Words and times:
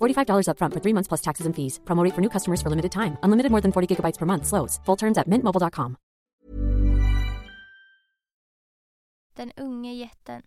$45 0.00 0.48
upfront 0.48 0.72
for 0.74 0.80
three 0.80 0.94
months 0.94 1.08
plus 1.08 1.20
taxes 1.20 1.46
and 1.46 1.54
fees. 1.54 1.78
Promote 1.84 2.14
for 2.14 2.20
new 2.20 2.30
customers 2.30 2.62
for 2.62 2.70
limited 2.70 2.92
time. 2.92 3.16
Unlimited 3.22 3.50
more 3.50 3.60
than 3.60 3.72
40 3.72 3.86
gigabytes 3.94 4.18
per 4.18 4.26
month. 4.26 4.46
Slows. 4.46 4.80
Full 4.86 4.96
terms 4.96 5.18
at 5.18 5.28
mintmobile.com. 5.28 5.96
Den 9.36 9.52
unge 9.56 9.92
jätten. 9.92 10.42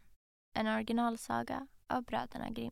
En 0.55 0.67
originalsaga 0.67 1.67
av 1.87 2.03
bröderna 2.03 2.49
Grimm. 2.49 2.71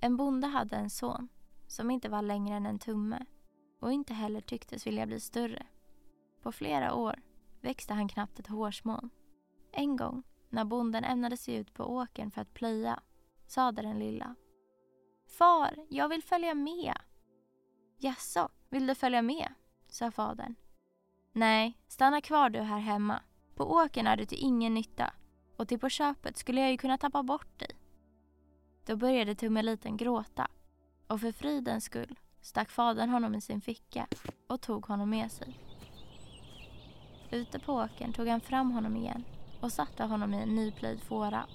En 0.00 0.16
bonde 0.16 0.46
hade 0.46 0.76
en 0.76 0.90
son 0.90 1.28
som 1.66 1.90
inte 1.90 2.08
var 2.08 2.22
längre 2.22 2.56
än 2.56 2.66
en 2.66 2.78
tumme 2.78 3.26
och 3.82 3.92
inte 3.92 4.14
heller 4.14 4.40
tycktes 4.40 4.86
vilja 4.86 5.06
bli 5.06 5.20
större. 5.20 5.66
På 6.42 6.52
flera 6.52 6.94
år 6.94 7.22
växte 7.60 7.94
han 7.94 8.08
knappt 8.08 8.38
ett 8.38 8.46
hårsmån. 8.46 9.10
En 9.72 9.96
gång 9.96 10.22
när 10.48 10.64
bonden 10.64 11.04
ämnade 11.04 11.36
sig 11.36 11.54
ut 11.54 11.74
på 11.74 11.84
åkern 11.84 12.30
för 12.30 12.40
att 12.40 12.54
plöja 12.54 13.00
sade 13.46 13.82
den 13.82 13.98
lilla. 13.98 14.34
Far, 15.38 15.86
jag 15.88 16.08
vill 16.08 16.22
följa 16.22 16.54
med. 16.54 16.94
Jaså, 17.98 18.48
vill 18.68 18.86
du 18.86 18.94
följa 18.94 19.22
med? 19.22 19.54
sa 19.88 20.10
fadern. 20.10 20.54
Nej, 21.32 21.78
stanna 21.88 22.20
kvar 22.20 22.50
du 22.50 22.60
här 22.60 22.78
hemma. 22.78 23.20
På 23.54 23.72
åkern 23.72 24.06
är 24.06 24.16
du 24.16 24.24
till 24.24 24.44
ingen 24.44 24.74
nytta 24.74 25.12
och 25.56 25.68
till 25.68 25.78
på 25.78 25.88
köpet 25.88 26.36
skulle 26.36 26.60
jag 26.60 26.70
ju 26.70 26.78
kunna 26.78 26.98
tappa 26.98 27.22
bort 27.22 27.58
dig. 27.58 27.76
Då 28.86 28.96
började 28.96 29.34
Tummeliten 29.34 29.96
gråta 29.96 30.48
och 31.06 31.20
för 31.20 31.32
fridens 31.32 31.84
skull 31.84 32.18
stack 32.42 32.70
fadern 32.70 33.10
honom 33.10 33.34
i 33.34 33.40
sin 33.40 33.60
ficka 33.60 34.06
och 34.46 34.60
tog 34.60 34.86
honom 34.86 35.10
med 35.10 35.32
sig. 35.32 35.58
Ute 37.30 37.58
på 37.58 37.72
åkern 37.72 38.12
tog 38.12 38.28
han 38.28 38.40
fram 38.40 38.70
honom 38.70 38.96
igen 38.96 39.24
och 39.60 39.72
satte 39.72 40.04
honom 40.04 40.34
i 40.34 40.42
en 40.42 40.54
nyplöjd 40.54 41.00
fåra. 41.00 41.46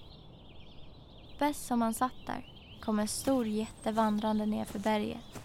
Bäst 1.40 1.66
som 1.66 1.82
han 1.82 1.94
satt 1.94 2.26
där 2.26 2.54
kom 2.82 3.00
en 3.00 3.08
stor 3.08 3.48
jätte 3.48 3.92
vandrande 3.92 4.46
ner 4.46 4.66
för 4.66 4.80
berget. 4.80 5.42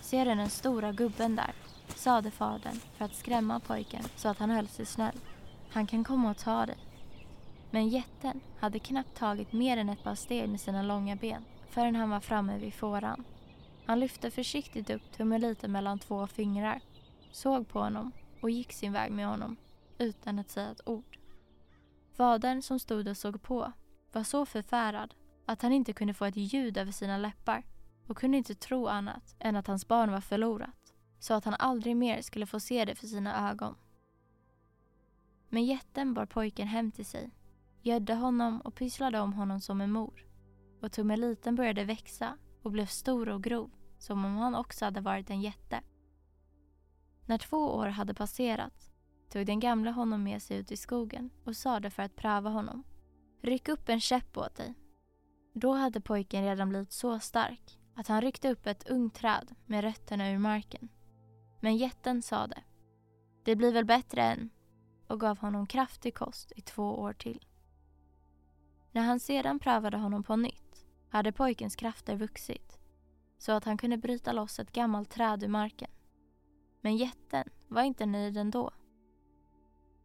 Ser 0.00 0.24
du 0.24 0.34
den 0.34 0.50
stora 0.50 0.92
gubben 0.92 1.36
där? 1.36 1.52
sade 1.94 2.30
fadern 2.30 2.80
för 2.96 3.04
att 3.04 3.14
skrämma 3.14 3.60
pojken 3.60 4.04
så 4.16 4.28
att 4.28 4.38
han 4.38 4.50
höll 4.50 4.68
sig 4.68 4.86
snäll. 4.86 5.18
Han 5.70 5.86
kan 5.86 6.04
komma 6.04 6.30
och 6.30 6.38
ta 6.38 6.66
dig. 6.66 6.76
Men 7.70 7.88
jätten 7.88 8.40
hade 8.60 8.78
knappt 8.78 9.16
tagit 9.16 9.52
mer 9.52 9.76
än 9.76 9.88
ett 9.88 10.04
par 10.04 10.14
steg 10.14 10.48
med 10.48 10.60
sina 10.60 10.82
långa 10.82 11.16
ben 11.16 11.44
förrän 11.70 11.96
han 11.96 12.10
var 12.10 12.20
framme 12.20 12.58
vid 12.58 12.74
fåran. 12.74 13.24
Han 13.92 14.00
lyfte 14.00 14.30
försiktigt 14.30 14.90
upp 14.90 15.12
tummeliten 15.12 15.72
mellan 15.72 15.98
två 15.98 16.26
fingrar, 16.26 16.80
såg 17.30 17.68
på 17.68 17.80
honom 17.80 18.12
och 18.40 18.50
gick 18.50 18.72
sin 18.72 18.92
väg 18.92 19.12
med 19.12 19.26
honom 19.26 19.56
utan 19.98 20.38
att 20.38 20.50
säga 20.50 20.70
ett 20.70 20.88
ord. 20.88 21.18
Fadern 22.12 22.62
som 22.62 22.78
stod 22.78 23.08
och 23.08 23.16
såg 23.16 23.42
på 23.42 23.72
var 24.12 24.22
så 24.22 24.46
förfärad 24.46 25.14
att 25.46 25.62
han 25.62 25.72
inte 25.72 25.92
kunde 25.92 26.14
få 26.14 26.24
ett 26.24 26.36
ljud 26.36 26.76
över 26.76 26.92
sina 26.92 27.18
läppar 27.18 27.64
och 28.06 28.16
kunde 28.16 28.36
inte 28.36 28.54
tro 28.54 28.86
annat 28.86 29.34
än 29.38 29.56
att 29.56 29.66
hans 29.66 29.88
barn 29.88 30.12
var 30.12 30.20
förlorat 30.20 30.94
så 31.18 31.34
att 31.34 31.44
han 31.44 31.54
aldrig 31.58 31.96
mer 31.96 32.22
skulle 32.22 32.46
få 32.46 32.60
se 32.60 32.84
det 32.84 32.94
för 32.94 33.06
sina 33.06 33.50
ögon. 33.50 33.74
Men 35.48 35.64
jätten 35.64 36.14
bar 36.14 36.26
pojken 36.26 36.68
hem 36.68 36.90
till 36.90 37.06
sig, 37.06 37.30
gödde 37.82 38.14
honom 38.14 38.60
och 38.60 38.74
pysslade 38.74 39.20
om 39.20 39.32
honom 39.32 39.60
som 39.60 39.80
en 39.80 39.92
mor 39.92 40.26
och 40.80 40.92
tummeliten 40.92 41.54
började 41.54 41.84
växa 41.84 42.38
och 42.62 42.70
blev 42.70 42.86
stor 42.86 43.28
och 43.28 43.42
grov 43.42 43.70
som 44.02 44.24
om 44.24 44.36
han 44.36 44.54
också 44.54 44.84
hade 44.84 45.00
varit 45.00 45.30
en 45.30 45.40
jätte. 45.40 45.80
När 47.26 47.38
två 47.38 47.56
år 47.56 47.86
hade 47.86 48.14
passerat 48.14 48.90
tog 49.28 49.46
den 49.46 49.60
gamla 49.60 49.90
honom 49.90 50.22
med 50.22 50.42
sig 50.42 50.56
ut 50.56 50.72
i 50.72 50.76
skogen 50.76 51.30
och 51.44 51.56
sade 51.56 51.90
för 51.90 52.02
att 52.02 52.16
pröva 52.16 52.50
honom. 52.50 52.84
Ryck 53.42 53.68
upp 53.68 53.88
en 53.88 54.00
käpp 54.00 54.36
åt 54.36 54.54
dig. 54.54 54.74
Då 55.54 55.72
hade 55.72 56.00
pojken 56.00 56.44
redan 56.44 56.68
blivit 56.68 56.92
så 56.92 57.18
stark 57.18 57.78
att 57.94 58.08
han 58.08 58.20
ryckte 58.20 58.50
upp 58.50 58.66
ett 58.66 58.88
ungt 58.88 59.14
träd 59.14 59.54
med 59.66 59.84
rötterna 59.84 60.30
ur 60.30 60.38
marken. 60.38 60.88
Men 61.60 61.76
jätten 61.76 62.22
sade 62.22 62.62
Det 63.44 63.56
blir 63.56 63.72
väl 63.72 63.84
bättre 63.84 64.22
än 64.22 64.50
och 65.06 65.20
gav 65.20 65.38
honom 65.38 65.66
kraftig 65.66 66.14
kost 66.14 66.52
i 66.56 66.60
två 66.60 67.00
år 67.00 67.12
till. 67.12 67.44
När 68.92 69.02
han 69.02 69.20
sedan 69.20 69.58
prövade 69.58 69.96
honom 69.96 70.22
på 70.22 70.36
nytt 70.36 70.86
hade 71.08 71.32
pojkens 71.32 71.76
krafter 71.76 72.16
vuxit 72.16 72.81
så 73.42 73.52
att 73.52 73.64
han 73.64 73.78
kunde 73.78 73.96
bryta 73.96 74.32
loss 74.32 74.58
ett 74.58 74.72
gammalt 74.72 75.10
träd 75.10 75.42
ur 75.42 75.48
marken. 75.48 75.90
Men 76.80 76.96
jätten 76.96 77.48
var 77.68 77.82
inte 77.82 78.06
nöjd 78.06 78.36
ändå. 78.36 78.70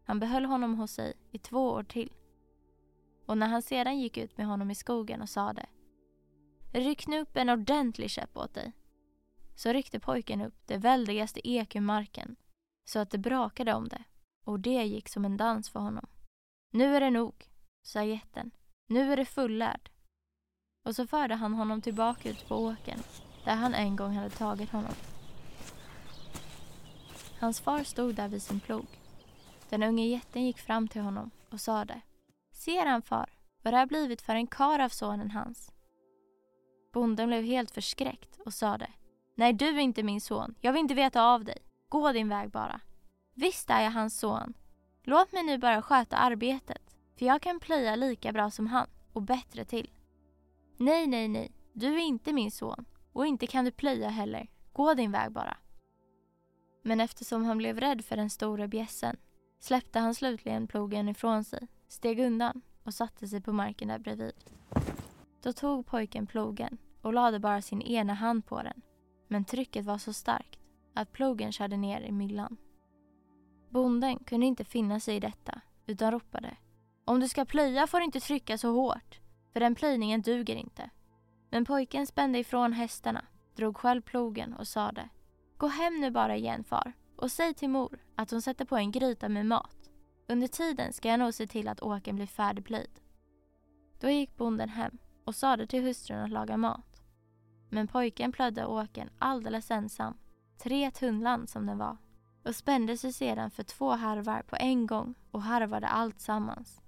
Han 0.03 0.19
behöll 0.19 0.45
honom 0.45 0.75
hos 0.75 0.91
sig 0.91 1.13
i 1.31 1.37
två 1.37 1.69
år 1.69 1.83
till. 1.83 2.13
Och 3.25 3.37
när 3.37 3.47
han 3.47 3.61
sedan 3.61 3.99
gick 3.99 4.17
ut 4.17 4.37
med 4.37 4.47
honom 4.47 4.71
i 4.71 4.75
skogen 4.75 5.21
och 5.21 5.29
sade 5.29 5.65
Ryck 6.73 7.07
nu 7.07 7.19
upp 7.19 7.37
en 7.37 7.49
ordentlig 7.49 8.09
käpp 8.09 8.37
åt 8.37 8.53
dig. 8.53 8.73
Så 9.55 9.73
ryckte 9.73 9.99
pojken 9.99 10.41
upp 10.41 10.67
det 10.67 10.77
väldigaste 10.77 11.47
ek 11.47 11.75
ur 11.75 11.81
marken 11.81 12.35
så 12.85 12.99
att 12.99 13.11
det 13.11 13.17
brakade 13.17 13.73
om 13.73 13.87
det 13.87 14.03
och 14.45 14.59
det 14.59 14.83
gick 14.83 15.09
som 15.09 15.25
en 15.25 15.37
dans 15.37 15.69
för 15.69 15.79
honom. 15.79 16.07
Nu 16.71 16.95
är 16.95 16.99
det 16.99 17.09
nog, 17.09 17.49
sa 17.83 18.03
jätten. 18.03 18.51
Nu 18.87 19.11
är 19.11 19.17
det 19.17 19.25
fullärd. 19.25 19.89
Och 20.85 20.95
så 20.95 21.07
förde 21.07 21.35
han 21.35 21.53
honom 21.53 21.81
tillbaka 21.81 22.29
ut 22.29 22.47
på 22.47 22.55
åkern 22.55 22.99
där 23.47 23.55
han 23.55 23.73
en 23.73 23.95
gång 23.95 24.15
hade 24.15 24.29
tagit 24.29 24.71
honom. 24.71 24.93
Hans 27.39 27.59
far 27.59 27.83
stod 27.83 28.15
där 28.15 28.27
vid 28.27 28.41
sin 28.41 28.59
plog. 28.59 28.85
Den 29.69 29.83
unge 29.83 30.05
jätten 30.05 30.45
gick 30.45 30.59
fram 30.59 30.87
till 30.87 31.01
honom 31.01 31.31
och 31.49 31.61
sade 31.61 32.01
Ser 32.51 32.85
han 32.85 33.01
far, 33.01 33.29
vad 33.61 33.73
det 33.73 33.77
har 33.77 33.85
blivit 33.85 34.21
för 34.21 34.35
en 34.35 34.47
kar 34.47 34.79
av 34.79 34.89
sonen 34.89 35.31
hans? 35.31 35.71
Bonden 36.93 37.27
blev 37.27 37.43
helt 37.43 37.71
förskräckt 37.71 38.39
och 38.45 38.53
sade 38.53 38.87
Nej, 39.35 39.53
du 39.53 39.67
är 39.67 39.79
inte 39.79 40.03
min 40.03 40.21
son. 40.21 40.55
Jag 40.61 40.73
vill 40.73 40.81
inte 40.81 40.95
veta 40.95 41.23
av 41.23 41.43
dig. 41.43 41.57
Gå 41.89 42.11
din 42.11 42.29
väg 42.29 42.49
bara. 42.49 42.79
Visst 43.33 43.69
är 43.69 43.81
jag 43.81 43.91
hans 43.91 44.19
son. 44.19 44.53
Låt 45.03 45.31
mig 45.31 45.43
nu 45.43 45.57
bara 45.57 45.81
sköta 45.81 46.17
arbetet, 46.17 46.97
för 47.19 47.25
jag 47.25 47.41
kan 47.41 47.59
plöja 47.59 47.95
lika 47.95 48.31
bra 48.31 48.51
som 48.51 48.67
han 48.67 48.87
och 49.13 49.21
bättre 49.21 49.65
till. 49.65 49.91
Nej, 50.77 51.07
nej, 51.07 51.27
nej, 51.27 51.51
du 51.73 51.95
är 51.95 52.05
inte 52.05 52.33
min 52.33 52.51
son 52.51 52.85
och 53.17 53.27
inte 53.27 53.47
kan 53.47 53.65
du 53.65 53.71
plöja 53.71 54.09
heller. 54.09 54.47
Gå 54.73 54.93
din 54.93 55.11
väg 55.11 55.31
bara. 55.31 55.57
Men 56.83 56.99
eftersom 56.99 57.45
han 57.45 57.57
blev 57.57 57.79
rädd 57.79 58.05
för 58.05 58.17
den 58.17 58.29
stora 58.29 58.67
bjässen 58.67 59.17
släppte 59.59 59.99
han 59.99 60.15
slutligen 60.15 60.67
plogen 60.67 61.09
ifrån 61.09 61.43
sig, 61.43 61.67
steg 61.87 62.19
undan 62.19 62.61
och 62.83 62.93
satte 62.93 63.27
sig 63.27 63.41
på 63.41 63.53
marken 63.53 63.87
där 63.87 63.99
bredvid. 63.99 64.33
Då 65.43 65.53
tog 65.53 65.85
pojken 65.85 66.27
plogen 66.27 66.77
och 67.01 67.13
lade 67.13 67.39
bara 67.39 67.61
sin 67.61 67.81
ena 67.81 68.13
hand 68.13 68.45
på 68.45 68.61
den. 68.61 68.81
Men 69.27 69.45
trycket 69.45 69.85
var 69.85 69.97
så 69.97 70.13
starkt 70.13 70.59
att 70.93 71.11
plogen 71.11 71.51
körde 71.51 71.77
ner 71.77 72.01
i 72.01 72.11
myllan. 72.11 72.57
Bonden 73.69 74.19
kunde 74.19 74.45
inte 74.45 74.65
finna 74.65 74.99
sig 74.99 75.15
i 75.15 75.19
detta 75.19 75.61
utan 75.85 76.11
ropade. 76.11 76.57
Om 77.05 77.19
du 77.19 77.27
ska 77.27 77.45
plöja 77.45 77.87
får 77.87 77.97
du 77.97 78.05
inte 78.05 78.19
trycka 78.19 78.57
så 78.57 78.71
hårt, 78.71 79.19
för 79.53 79.59
den 79.59 79.75
plöjningen 79.75 80.21
duger 80.21 80.55
inte. 80.55 80.89
Men 81.49 81.65
pojken 81.65 82.07
spände 82.07 82.39
ifrån 82.39 82.73
hästarna, 82.73 83.25
drog 83.55 83.77
själv 83.77 84.01
plogen 84.01 84.53
och 84.53 84.67
sade. 84.67 85.09
Gå 85.57 85.67
hem 85.67 86.01
nu 86.01 86.11
bara 86.11 86.35
igen 86.35 86.63
far 86.63 86.93
och 87.15 87.31
säg 87.31 87.53
till 87.53 87.69
mor 87.69 87.99
att 88.15 88.31
hon 88.31 88.41
sätter 88.41 88.65
på 88.65 88.77
en 88.77 88.91
gryta 88.91 89.29
med 89.29 89.45
mat. 89.45 89.89
Under 90.27 90.47
tiden 90.47 90.93
ska 90.93 91.09
jag 91.09 91.19
nog 91.19 91.33
se 91.33 91.47
till 91.47 91.67
att 91.67 91.81
åken 91.81 92.15
blir 92.15 92.25
färdigplöjd. 92.25 92.99
Då 93.99 94.09
gick 94.09 94.37
bonden 94.37 94.69
hem 94.69 94.97
och 95.25 95.35
sade 95.35 95.67
till 95.67 95.83
hustrun 95.83 96.19
att 96.19 96.29
laga 96.29 96.57
mat. 96.57 97.01
Men 97.69 97.87
pojken 97.87 98.31
plödde 98.31 98.65
åken 98.65 99.09
alldeles 99.17 99.71
ensam, 99.71 100.17
tre 100.57 100.91
tunnland 100.91 101.49
som 101.49 101.65
den 101.65 101.77
var, 101.77 101.97
och 102.43 102.55
spände 102.55 102.97
sig 102.97 103.13
sedan 103.13 103.51
för 103.51 103.63
två 103.63 103.91
harvar 103.91 104.41
på 104.41 104.55
en 104.55 104.87
gång 104.87 105.15
och 105.31 105.41
harvade 105.41 105.87
allt 105.87 106.21
sammans. 106.21 106.81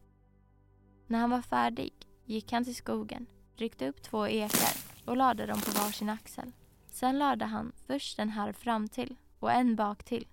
När 1.07 1.19
han 1.19 1.29
var 1.29 1.41
färdig 1.41 1.93
gick 2.25 2.51
han 2.51 2.63
till 2.63 2.75
skogen, 2.75 3.27
ryckte 3.59 3.87
upp 3.87 4.01
två 4.01 4.27
ekar 4.27 4.73
och 5.05 5.17
lade 5.17 5.45
dem 5.45 5.61
på 5.61 5.71
varsin 5.71 6.09
axel. 6.09 6.51
Sen 6.87 7.19
lade 7.19 7.45
han 7.45 7.71
först 7.87 8.19
en 8.19 8.29
här 8.29 8.51
fram 8.51 8.87
till 8.87 9.15
och 9.39 9.51
en 9.51 9.75
bak 9.75 10.03
till 10.03 10.27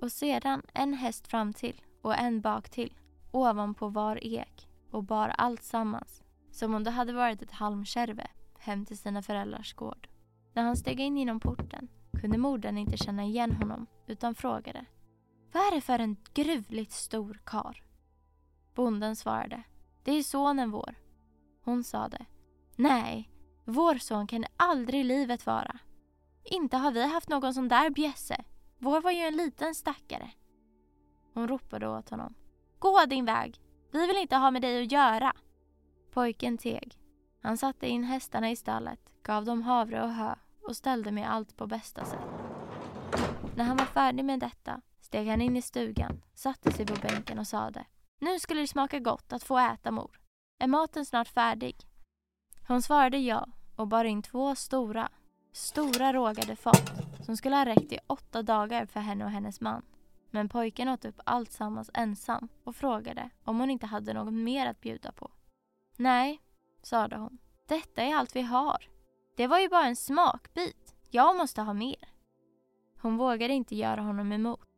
och 0.00 0.12
sedan 0.12 0.62
en 0.72 0.94
häst 0.94 1.26
fram 1.26 1.52
till 1.52 1.82
och 2.02 2.18
en 2.18 2.40
bak 2.40 2.68
till 2.68 2.92
ovanpå 3.32 3.88
var 3.88 4.24
ek 4.24 4.68
och 4.90 5.04
bar 5.04 5.28
allt 5.28 5.62
sammans 5.62 6.22
som 6.50 6.74
om 6.74 6.84
det 6.84 6.90
hade 6.90 7.12
varit 7.12 7.42
ett 7.42 7.50
halmkärve 7.50 8.26
hem 8.58 8.86
till 8.86 8.98
sina 8.98 9.22
föräldrars 9.22 9.74
gård. 9.74 10.08
När 10.52 10.62
han 10.62 10.76
steg 10.76 11.00
in 11.00 11.16
genom 11.16 11.40
porten 11.40 11.88
kunde 12.20 12.38
modern 12.38 12.78
inte 12.78 12.96
känna 12.96 13.24
igen 13.24 13.52
honom 13.52 13.86
utan 14.06 14.34
frågade 14.34 14.84
Vad 15.52 15.62
är 15.62 15.74
det 15.74 15.80
för 15.80 15.98
en 15.98 16.16
gruvligt 16.34 16.92
stor 16.92 17.40
kar? 17.44 17.82
Bonden 18.74 19.16
svarade 19.16 19.62
Det 20.04 20.12
är 20.12 20.22
sonen 20.22 20.70
vår. 20.70 20.94
Hon 21.64 21.84
sade 21.84 22.26
Nej, 22.76 23.30
vår 23.64 23.94
son 23.94 24.26
kan 24.26 24.44
aldrig 24.56 25.00
i 25.00 25.04
livet 25.04 25.46
vara. 25.46 25.78
Inte 26.44 26.76
har 26.76 26.90
vi 26.90 27.06
haft 27.06 27.28
någon 27.28 27.54
sån 27.54 27.68
där 27.68 27.90
bjässe. 27.90 28.44
Vår 28.78 29.00
var 29.00 29.10
ju 29.10 29.18
en 29.20 29.36
liten 29.36 29.74
stackare. 29.74 30.30
Hon 31.34 31.48
ropade 31.48 31.88
åt 31.88 32.10
honom. 32.10 32.34
Gå 32.78 33.04
din 33.06 33.24
väg. 33.24 33.60
Vi 33.92 34.06
vill 34.06 34.16
inte 34.16 34.36
ha 34.36 34.50
med 34.50 34.62
dig 34.62 34.82
att 34.82 34.92
göra. 34.92 35.32
Pojken 36.10 36.58
teg. 36.58 36.98
Han 37.42 37.58
satte 37.58 37.88
in 37.88 38.04
hästarna 38.04 38.50
i 38.50 38.56
stallet, 38.56 39.00
gav 39.22 39.44
dem 39.44 39.62
havre 39.62 40.02
och 40.02 40.12
hö 40.12 40.34
och 40.62 40.76
ställde 40.76 41.12
med 41.12 41.30
allt 41.30 41.56
på 41.56 41.66
bästa 41.66 42.04
sätt. 42.04 42.24
När 43.56 43.64
han 43.64 43.76
var 43.76 43.84
färdig 43.84 44.24
med 44.24 44.40
detta 44.40 44.80
steg 45.00 45.28
han 45.28 45.40
in 45.40 45.56
i 45.56 45.62
stugan, 45.62 46.22
satte 46.34 46.72
sig 46.72 46.86
på 46.86 46.94
bänken 46.94 47.38
och 47.38 47.46
sade 47.46 47.86
Nu 48.20 48.38
skulle 48.38 48.60
det 48.60 48.66
smaka 48.66 48.98
gott 48.98 49.32
att 49.32 49.42
få 49.42 49.58
äta 49.58 49.90
mor. 49.90 50.20
Är 50.58 50.66
maten 50.66 51.06
snart 51.06 51.28
färdig? 51.28 51.76
Hon 52.66 52.82
svarade 52.82 53.18
ja 53.18 53.46
och 53.76 53.88
bar 53.88 54.04
in 54.04 54.22
två 54.22 54.54
stora, 54.54 55.08
stora 55.52 56.12
rågade 56.12 56.56
fat 56.56 56.92
som 57.24 57.36
skulle 57.36 57.56
ha 57.56 57.64
räckt 57.64 57.92
i 57.92 57.98
åtta 58.06 58.42
dagar 58.42 58.86
för 58.86 59.00
henne 59.00 59.24
och 59.24 59.30
hennes 59.30 59.60
man. 59.60 59.82
Men 60.30 60.48
pojken 60.48 60.88
åt 60.88 61.04
upp 61.04 61.20
allt 61.24 61.52
sammans 61.52 61.90
ensam 61.94 62.48
och 62.64 62.76
frågade 62.76 63.30
om 63.44 63.60
hon 63.60 63.70
inte 63.70 63.86
hade 63.86 64.12
något 64.12 64.32
mer 64.34 64.66
att 64.66 64.80
bjuda 64.80 65.12
på. 65.12 65.30
Nej, 65.96 66.40
sade 66.82 67.16
hon. 67.16 67.38
Detta 67.68 68.02
är 68.02 68.14
allt 68.14 68.36
vi 68.36 68.42
har. 68.42 68.88
Det 69.36 69.46
var 69.46 69.58
ju 69.58 69.68
bara 69.68 69.86
en 69.86 69.96
smakbit. 69.96 70.94
Jag 71.10 71.36
måste 71.36 71.62
ha 71.62 71.72
mer. 71.72 72.08
Hon 73.00 73.16
vågade 73.16 73.54
inte 73.54 73.76
göra 73.76 74.00
honom 74.00 74.32
emot 74.32 74.68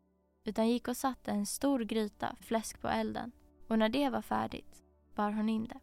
utan 0.44 0.68
gick 0.68 0.88
och 0.88 0.96
satte 0.96 1.30
en 1.30 1.46
stor 1.46 1.80
gryta 1.80 2.36
fläsk 2.40 2.80
på 2.80 2.88
elden 2.88 3.32
och 3.68 3.78
när 3.78 3.88
det 3.88 4.10
var 4.10 4.22
färdigt 4.22 4.82
bar 5.14 5.30
hon 5.30 5.48
in 5.48 5.64
det. 5.64 5.80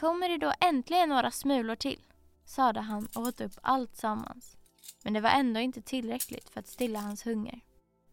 Kommer 0.00 0.28
det 0.28 0.38
då 0.38 0.52
äntligen 0.60 1.08
några 1.08 1.30
smulor 1.30 1.76
till? 1.76 2.00
sade 2.44 2.80
han 2.80 3.08
och 3.14 3.22
åt 3.22 3.40
upp 3.40 3.52
allt 3.62 3.96
sammans. 3.96 4.56
Men 5.04 5.12
det 5.12 5.20
var 5.20 5.30
ändå 5.30 5.60
inte 5.60 5.82
tillräckligt 5.82 6.50
för 6.50 6.60
att 6.60 6.68
stilla 6.68 7.00
hans 7.00 7.26
hunger. 7.26 7.60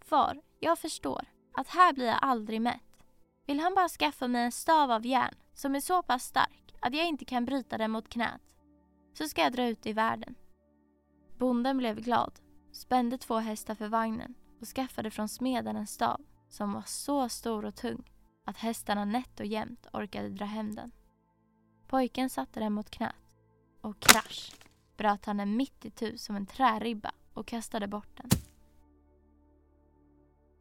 Far, 0.05 0.41
jag 0.59 0.79
förstår 0.79 1.25
att 1.53 1.67
här 1.67 1.93
blir 1.93 2.05
jag 2.05 2.19
aldrig 2.21 2.61
mätt. 2.61 3.03
Vill 3.47 3.59
han 3.59 3.75
bara 3.75 3.89
skaffa 3.89 4.27
mig 4.27 4.43
en 4.43 4.51
stav 4.51 4.91
av 4.91 5.05
järn 5.05 5.35
som 5.53 5.75
är 5.75 5.79
så 5.79 6.03
pass 6.03 6.23
stark 6.23 6.75
att 6.81 6.95
jag 6.95 7.07
inte 7.07 7.25
kan 7.25 7.45
bryta 7.45 7.77
den 7.77 7.91
mot 7.91 8.09
knät, 8.09 8.41
så 9.17 9.27
ska 9.27 9.41
jag 9.41 9.53
dra 9.53 9.67
ut 9.67 9.85
i 9.85 9.93
världen. 9.93 10.35
Bonden 11.38 11.77
blev 11.77 12.01
glad, 12.01 12.39
spände 12.71 13.17
två 13.17 13.35
hästar 13.35 13.75
för 13.75 13.88
vagnen 13.88 14.35
och 14.61 14.67
skaffade 14.67 15.11
från 15.11 15.29
smeden 15.29 15.75
en 15.75 15.88
stav 15.88 16.21
som 16.49 16.73
var 16.73 16.83
så 16.85 17.29
stor 17.29 17.65
och 17.65 17.75
tung 17.75 18.11
att 18.45 18.57
hästarna 18.57 19.05
nätt 19.05 19.39
och 19.39 19.45
jämnt 19.45 19.88
orkade 19.93 20.29
dra 20.29 20.45
hem 20.45 20.75
den. 20.75 20.91
Pojken 21.87 22.29
satte 22.29 22.59
den 22.59 22.73
mot 22.73 22.89
knät 22.89 23.15
och 23.81 23.99
krasch 23.99 24.51
bröt 24.97 25.25
han 25.25 25.37
den 25.37 25.57
mitt 25.57 25.85
i 25.85 25.89
tu 25.89 26.17
som 26.17 26.35
en 26.35 26.45
träribba 26.45 27.11
och 27.33 27.47
kastade 27.47 27.87
bort 27.87 28.17
den. 28.17 28.29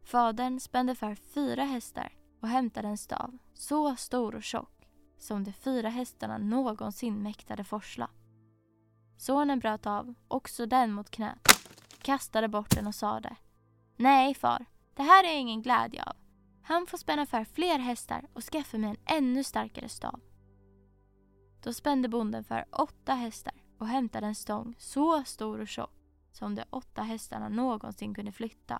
Fadern 0.03 0.59
spände 0.59 0.95
för 0.95 1.15
fyra 1.15 1.63
hästar 1.63 2.13
och 2.41 2.47
hämtade 2.47 2.87
en 2.87 2.97
stav 2.97 3.37
så 3.53 3.95
stor 3.95 4.35
och 4.35 4.43
tjock 4.43 4.87
som 5.17 5.43
de 5.43 5.53
fyra 5.53 5.89
hästarna 5.89 6.37
någonsin 6.37 7.23
mäktade 7.23 7.63
forsla. 7.63 8.09
Sonen 9.17 9.59
bröt 9.59 9.85
av 9.85 10.13
också 10.27 10.65
den 10.65 10.93
mot 10.93 11.11
knät, 11.11 11.47
kastade 12.01 12.47
bort 12.47 12.75
den 12.75 12.87
och 12.87 12.95
sade 12.95 13.35
Nej 13.95 14.33
far, 14.33 14.65
det 14.93 15.03
här 15.03 15.23
är 15.23 15.37
ingen 15.37 15.61
glädje 15.61 16.03
av. 16.03 16.15
Han 16.63 16.87
får 16.87 16.97
spänna 16.97 17.25
för 17.25 17.43
fler 17.43 17.79
hästar 17.79 18.27
och 18.33 18.43
skaffa 18.43 18.77
mig 18.77 18.89
en 18.89 19.17
ännu 19.17 19.43
starkare 19.43 19.89
stav. 19.89 20.19
Då 21.65 21.73
spände 21.73 22.07
bonden 22.07 22.43
för 22.43 22.65
åtta 22.71 23.13
hästar 23.13 23.53
och 23.77 23.87
hämtade 23.87 24.27
en 24.27 24.35
stång 24.35 24.75
så 24.77 25.23
stor 25.23 25.59
och 25.59 25.67
tjock 25.67 25.91
som 26.31 26.55
de 26.55 26.63
åtta 26.69 27.01
hästarna 27.01 27.49
någonsin 27.49 28.13
kunde 28.13 28.31
flytta. 28.31 28.79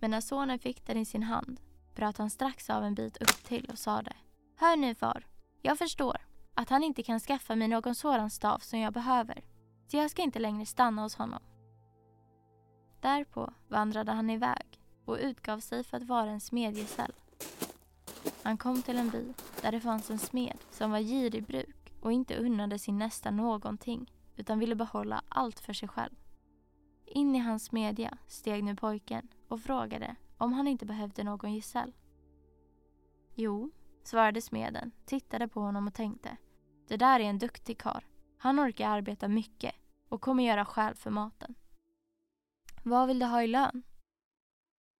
Men 0.00 0.10
när 0.10 0.20
sonen 0.20 0.58
fick 0.58 0.86
den 0.86 0.96
i 0.96 1.04
sin 1.04 1.22
hand 1.22 1.60
bröt 1.94 2.18
han 2.18 2.30
strax 2.30 2.70
av 2.70 2.84
en 2.84 2.94
bit 2.94 3.16
upp 3.16 3.44
till 3.44 3.70
och 3.72 3.78
sade 3.78 4.12
Hör 4.56 4.76
nu 4.76 4.94
far, 4.94 5.26
jag 5.62 5.78
förstår 5.78 6.16
att 6.54 6.70
han 6.70 6.82
inte 6.82 7.02
kan 7.02 7.20
skaffa 7.20 7.56
mig 7.56 7.68
någon 7.68 7.94
sådan 7.94 8.30
stav 8.30 8.58
som 8.58 8.78
jag 8.78 8.92
behöver, 8.92 9.44
så 9.86 9.96
jag 9.96 10.10
ska 10.10 10.22
inte 10.22 10.38
längre 10.38 10.66
stanna 10.66 11.02
hos 11.02 11.14
honom. 11.14 11.42
Därpå 13.00 13.52
vandrade 13.68 14.12
han 14.12 14.30
iväg 14.30 14.80
och 15.04 15.18
utgav 15.20 15.60
sig 15.60 15.84
för 15.84 15.96
att 15.96 16.08
vara 16.08 16.30
en 16.30 16.40
smedjesäll. 16.40 17.12
Han 18.42 18.58
kom 18.58 18.82
till 18.82 18.98
en 18.98 19.10
by 19.10 19.34
där 19.62 19.72
det 19.72 19.80
fanns 19.80 20.10
en 20.10 20.18
smed 20.18 20.58
som 20.70 20.90
var 20.90 21.00
girig 21.00 21.46
bruk 21.46 21.83
och 22.04 22.12
inte 22.12 22.36
unnade 22.36 22.78
sin 22.78 22.98
nästa 22.98 23.30
någonting 23.30 24.10
utan 24.36 24.58
ville 24.58 24.74
behålla 24.74 25.22
allt 25.28 25.60
för 25.60 25.72
sig 25.72 25.88
själv. 25.88 26.14
In 27.06 27.34
i 27.34 27.38
hans 27.38 27.64
smedja 27.64 28.18
steg 28.26 28.64
nu 28.64 28.76
pojken 28.76 29.28
och 29.48 29.60
frågade 29.60 30.16
om 30.38 30.52
han 30.52 30.68
inte 30.68 30.86
behövde 30.86 31.24
någon 31.24 31.54
gesäll. 31.54 31.92
Jo, 33.34 33.70
svarade 34.02 34.42
smeden, 34.42 34.92
tittade 35.04 35.48
på 35.48 35.60
honom 35.60 35.86
och 35.86 35.94
tänkte. 35.94 36.36
Det 36.88 36.96
där 36.96 37.20
är 37.20 37.24
en 37.24 37.38
duktig 37.38 37.78
kar. 37.78 38.06
Han 38.38 38.60
orkar 38.60 38.88
arbeta 38.88 39.28
mycket 39.28 39.74
och 40.08 40.20
kommer 40.20 40.44
göra 40.44 40.64
skäl 40.64 40.94
för 40.94 41.10
maten. 41.10 41.54
Vad 42.82 43.08
vill 43.08 43.18
du 43.18 43.26
ha 43.26 43.42
i 43.42 43.46
lön? 43.46 43.82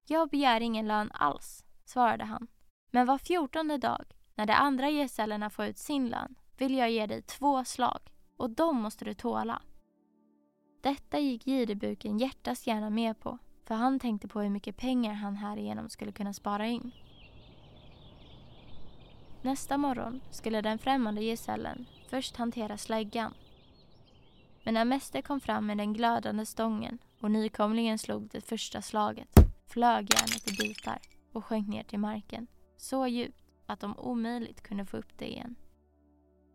Jag 0.06 0.30
begär 0.30 0.60
ingen 0.60 0.88
lön 0.88 1.10
alls, 1.14 1.64
svarade 1.84 2.24
han. 2.24 2.46
Men 2.90 3.06
var 3.06 3.18
fjortonde 3.18 3.78
dag, 3.78 4.04
när 4.34 4.46
de 4.46 4.52
andra 4.52 4.90
gesällerna 4.90 5.50
får 5.50 5.64
ut 5.64 5.78
sin 5.78 6.08
lön, 6.08 6.34
vill 6.56 6.74
jag 6.74 6.90
ge 6.90 7.06
dig 7.06 7.22
två 7.22 7.64
slag 7.64 8.00
och 8.36 8.50
de 8.50 8.76
måste 8.82 9.04
du 9.04 9.14
tåla. 9.14 9.62
Detta 10.82 11.18
gick 11.18 11.44
girebuken 11.46 12.18
hjärtas 12.18 12.66
gärna 12.66 12.90
med 12.90 13.20
på 13.20 13.38
för 13.64 13.74
han 13.74 14.00
tänkte 14.00 14.28
på 14.28 14.40
hur 14.40 14.50
mycket 14.50 14.76
pengar 14.76 15.12
han 15.12 15.36
härigenom 15.36 15.88
skulle 15.88 16.12
kunna 16.12 16.32
spara 16.32 16.66
in. 16.66 16.90
Nästa 19.42 19.76
morgon 19.76 20.20
skulle 20.30 20.60
den 20.60 20.78
främmande 20.78 21.22
gesällen 21.22 21.86
först 22.10 22.36
hantera 22.36 22.78
släggan. 22.78 23.34
Men 24.64 24.74
när 24.74 24.84
mäster 24.84 25.22
kom 25.22 25.40
fram 25.40 25.66
med 25.66 25.78
den 25.78 25.92
glödande 25.92 26.46
stången 26.46 26.98
och 27.20 27.30
nykomlingen 27.30 27.98
slog 27.98 28.28
det 28.28 28.40
första 28.40 28.82
slaget 28.82 29.28
flög 29.66 30.14
järnet 30.14 30.50
i 30.50 30.56
bitar 30.56 30.98
och 31.32 31.44
sjönk 31.44 31.68
ner 31.68 31.82
till 31.82 31.98
marken 31.98 32.46
så 32.76 33.06
djupt 33.06 33.44
att 33.66 33.80
de 33.80 33.98
omöjligt 33.98 34.62
kunde 34.62 34.86
få 34.86 34.96
upp 34.96 35.18
det 35.18 35.30
igen. 35.30 35.56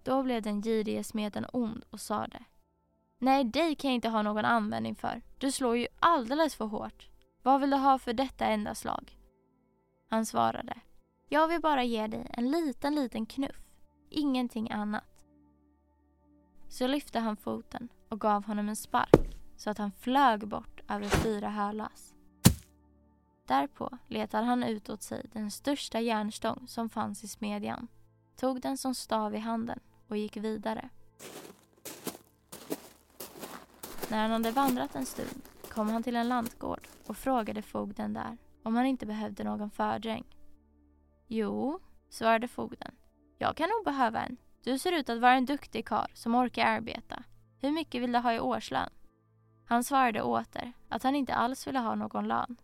Då 0.03 0.23
blev 0.23 0.41
den 0.41 0.61
girige 0.61 1.03
smeden 1.03 1.45
ond 1.53 1.85
och 1.89 1.99
sade 1.99 2.39
Nej, 3.21 3.43
dig 3.43 3.75
kan 3.75 3.89
jag 3.89 3.95
inte 3.95 4.09
ha 4.09 4.21
någon 4.21 4.45
användning 4.45 4.95
för. 4.95 5.21
Du 5.37 5.51
slår 5.51 5.77
ju 5.77 5.87
alldeles 5.99 6.55
för 6.55 6.65
hårt. 6.65 7.09
Vad 7.43 7.61
vill 7.61 7.69
du 7.69 7.77
ha 7.77 7.99
för 7.99 8.13
detta 8.13 8.45
enda 8.45 8.75
slag? 8.75 9.17
Han 10.09 10.25
svarade. 10.25 10.79
Jag 11.29 11.47
vill 11.47 11.61
bara 11.61 11.83
ge 11.83 12.07
dig 12.07 12.27
en 12.29 12.51
liten, 12.51 12.95
liten 12.95 13.25
knuff. 13.25 13.65
Ingenting 14.09 14.71
annat. 14.71 15.03
Så 16.69 16.87
lyfte 16.87 17.19
han 17.19 17.37
foten 17.37 17.89
och 18.09 18.21
gav 18.21 18.45
honom 18.45 18.69
en 18.69 18.75
spark 18.75 19.37
så 19.57 19.69
att 19.69 19.77
han 19.77 19.91
flög 19.91 20.47
bort 20.47 20.81
över 20.89 21.05
fyra 21.05 21.49
hörlass. 21.49 22.13
Därpå 23.47 23.97
letade 24.07 24.45
han 24.45 24.63
ut 24.63 24.89
åt 24.89 25.01
sig 25.01 25.29
den 25.33 25.51
största 25.51 25.99
järnstång 25.99 26.67
som 26.67 26.89
fanns 26.89 27.23
i 27.23 27.27
smedjan, 27.27 27.87
tog 28.35 28.61
den 28.61 28.77
som 28.77 28.95
stav 28.95 29.35
i 29.35 29.39
handen 29.39 29.79
och 30.09 30.17
gick 30.17 30.37
vidare. 30.37 30.89
När 34.09 34.21
han 34.21 34.31
hade 34.31 34.51
vandrat 34.51 34.95
en 34.95 35.05
stund 35.05 35.41
kom 35.69 35.89
han 35.89 36.03
till 36.03 36.15
en 36.15 36.29
lantgård 36.29 36.87
och 37.07 37.17
frågade 37.17 37.61
fogden 37.61 38.13
där 38.13 38.37
om 38.63 38.75
han 38.75 38.85
inte 38.85 39.05
behövde 39.05 39.43
någon 39.43 39.71
fördräng. 39.71 40.23
Jo, 41.27 41.79
svarade 42.09 42.47
fogden. 42.47 42.95
Jag 43.37 43.55
kan 43.55 43.69
nog 43.69 43.85
behöva 43.85 44.21
en. 44.21 44.37
Du 44.63 44.79
ser 44.79 44.91
ut 44.91 45.09
att 45.09 45.19
vara 45.19 45.33
en 45.33 45.45
duktig 45.45 45.85
karl 45.85 46.09
som 46.13 46.35
orkar 46.35 46.65
arbeta. 46.65 47.23
Hur 47.61 47.71
mycket 47.71 48.01
vill 48.01 48.11
du 48.11 48.19
ha 48.19 48.33
i 48.33 48.39
årslön? 48.39 48.89
Han 49.65 49.83
svarade 49.83 50.21
åter 50.21 50.73
att 50.89 51.03
han 51.03 51.15
inte 51.15 51.33
alls 51.33 51.67
ville 51.67 51.79
ha 51.79 51.95
någon 51.95 52.27
lön. 52.27 52.57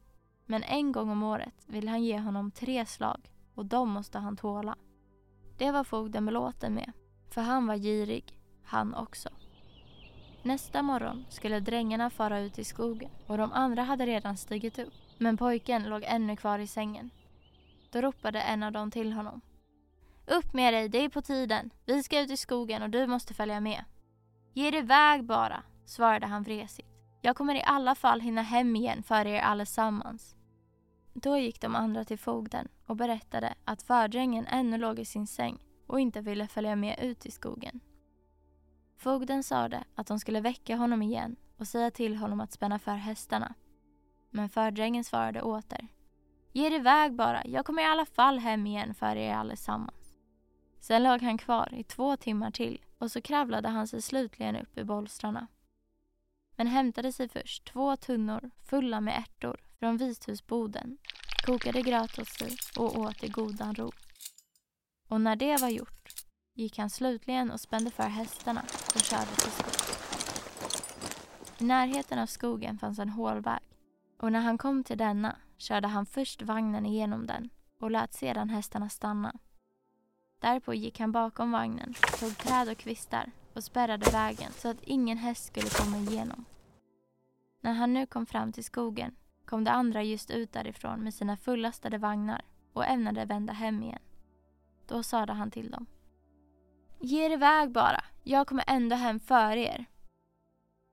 Men 0.45 0.63
en 0.63 0.91
gång 0.91 1.09
om 1.09 1.23
året 1.23 1.63
ville 1.67 1.89
han 1.89 2.03
ge 2.03 2.19
honom 2.19 2.51
tre 2.51 2.85
slag 2.85 3.31
och 3.55 3.65
de 3.65 3.89
måste 3.89 4.19
han 4.19 4.37
tåla. 4.37 4.75
Det 5.57 5.71
var 5.71 5.83
fogden 5.83 6.25
belåten 6.25 6.73
med, 6.73 6.91
för 7.29 7.41
han 7.41 7.67
var 7.67 7.75
girig, 7.75 8.39
han 8.63 8.96
också. 8.96 9.29
Nästa 10.44 10.82
morgon 10.82 11.25
skulle 11.29 11.60
drängarna 11.60 12.10
fara 12.10 12.39
ut 12.39 12.60
i 12.60 12.63
skogen 12.63 13.12
och 13.27 13.38
de 13.38 13.51
andra 13.53 13.84
hade 13.84 14.05
redan 14.05 14.38
stigit 14.38 14.79
upp. 14.79 14.94
Men 15.17 15.38
pojken 15.38 15.84
låg 15.84 16.03
ännu 16.05 16.36
kvar 16.36 16.60
i 16.60 16.67
sängen. 16.67 17.10
Då 17.91 18.01
ropade 18.01 18.41
en 18.41 18.63
av 18.63 18.72
dem 18.72 18.91
till 18.91 19.13
honom. 19.13 19.41
Upp 20.27 20.53
med 20.53 20.74
dig, 20.74 20.89
det 20.89 20.98
är 20.98 21.10
på 21.10 21.22
tiden. 21.22 21.70
Vi 21.86 22.03
ska 22.03 22.20
ut 22.20 22.32
i 22.32 22.38
skogen 22.38 22.82
och 22.82 22.89
du 22.89 23.08
måste 23.08 23.34
följa 23.34 23.60
med. 23.60 23.84
Ge 24.53 24.67
er 24.67 24.75
iväg 24.75 25.24
bara, 25.24 25.63
svarade 25.86 26.25
han 26.25 26.44
vresigt. 26.44 26.89
Jag 27.22 27.36
kommer 27.36 27.55
i 27.55 27.63
alla 27.65 27.96
fall 27.96 28.22
hinna 28.22 28.41
hem 28.41 28.75
igen 28.75 29.03
för 29.03 29.25
er 29.25 29.41
allesammans. 29.41 30.36
Då 31.13 31.38
gick 31.38 31.62
de 31.62 31.75
andra 31.75 32.03
till 32.03 32.20
fogden 32.20 32.67
och 32.86 32.96
berättade 32.96 33.53
att 33.65 33.84
fördrängen 33.84 34.48
ännu 34.48 34.77
låg 34.77 35.00
i 35.00 35.05
sin 35.05 35.27
säng 35.27 35.58
och 35.88 36.00
inte 36.00 36.22
ville 36.22 36.48
följa 36.48 36.75
med 36.75 37.00
ut 37.00 37.25
i 37.25 37.32
skogen. 37.32 37.80
Fogden 38.98 39.44
sade 39.44 39.84
att 39.96 40.08
de 40.08 40.20
skulle 40.20 40.42
väcka 40.42 40.75
honom 40.75 41.01
igen 41.01 41.36
och 41.58 41.68
säga 41.68 41.92
till 41.92 42.15
honom 42.15 42.42
att 42.42 42.51
spänna 42.51 42.80
för 42.80 42.96
hästarna. 42.96 43.54
Men 44.30 44.50
fördrängen 44.50 45.04
svarade 45.04 45.42
åter. 45.42 45.88
Ge 46.51 46.68
er 46.68 46.72
iväg 46.72 47.13
bara, 47.13 47.46
jag 47.46 47.65
kommer 47.65 47.82
i 47.82 47.86
alla 47.86 48.06
fall 48.06 48.39
hem 48.39 48.68
igen 48.68 48.94
för 48.94 49.15
er 49.15 49.34
allesammans. 49.34 50.13
Sen 50.80 51.04
låg 51.04 51.22
han 51.22 51.38
kvar 51.38 51.74
i 51.74 51.84
två 51.84 52.18
timmar 52.18 52.51
till 52.51 52.82
och 52.98 53.12
så 53.12 53.22
kravlade 53.22 53.70
han 53.70 53.88
sig 53.88 54.01
slutligen 54.01 54.56
upp 54.56 54.77
i 54.77 54.84
bolstrarna. 54.84 55.48
Men 56.56 56.68
hämtade 56.68 57.12
sig 57.12 57.30
först 57.30 57.65
två 57.65 57.96
tunnor 57.96 58.51
fulla 58.63 59.01
med 59.01 59.20
ärtor 59.20 59.60
från 59.80 59.98
Vishusboden, 59.98 60.98
kokade 61.46 61.82
gröt 61.82 62.20
åt 62.20 62.27
sig 62.27 62.58
och 62.77 62.98
åt 63.00 63.24
i 63.24 63.30
godan 63.30 63.75
ro. 63.75 63.92
Och 65.07 65.21
när 65.21 65.35
det 65.35 65.62
var 65.62 65.69
gjort 65.69 66.09
gick 66.53 66.77
han 66.77 66.89
slutligen 66.89 67.51
och 67.51 67.59
spände 67.59 67.91
för 67.91 68.03
hästarna 68.03 68.62
och 68.95 69.01
körde 69.01 69.25
till 69.25 69.51
skogs. 69.51 69.85
I 71.57 71.63
närheten 71.63 72.19
av 72.19 72.25
skogen 72.25 72.77
fanns 72.77 73.00
en 73.00 73.09
hålväg 73.09 73.62
och 74.19 74.31
när 74.31 74.39
han 74.39 74.57
kom 74.57 74.83
till 74.83 74.97
denna 74.97 75.35
körde 75.57 75.88
han 75.88 76.05
först 76.05 76.41
vagnen 76.41 76.85
igenom 76.85 77.27
den 77.27 77.50
och 77.79 77.91
lät 77.91 78.13
sedan 78.13 78.50
hästarna 78.50 78.89
stanna. 78.89 79.33
Därpå 80.39 80.74
gick 80.74 81.00
han 81.00 81.12
bakom 81.12 81.51
vagnen, 81.51 81.93
tog 82.19 82.38
träd 82.38 82.69
och 82.69 82.77
kvistar 82.77 83.31
och 83.53 83.63
spärrade 83.63 84.12
vägen 84.12 84.51
så 84.51 84.67
att 84.67 84.83
ingen 84.83 85.17
häst 85.17 85.45
skulle 85.45 85.69
komma 85.69 85.97
igenom. 85.97 86.45
När 87.62 87.74
han 87.74 87.93
nu 87.93 88.05
kom 88.05 88.25
fram 88.25 88.51
till 88.51 88.63
skogen 88.63 89.15
kom 89.45 89.63
de 89.63 89.71
andra 89.71 90.03
just 90.03 90.31
ut 90.31 90.53
därifrån 90.53 91.00
med 91.00 91.13
sina 91.13 91.38
fullastade 91.38 91.97
vagnar 91.97 92.41
och 92.74 92.85
ämnade 92.85 93.25
vända 93.25 93.53
hem 93.53 93.83
igen. 93.83 94.01
Då 94.88 95.04
sade 95.04 95.34
han 95.34 95.51
till 95.51 95.72
dem. 95.72 95.86
Ge 97.00 97.25
er 97.25 97.30
iväg 97.30 97.72
bara, 97.72 98.04
jag 98.24 98.48
kommer 98.48 98.63
ändå 98.68 98.96
hem 98.96 99.20
före 99.20 99.60
er. 99.60 99.86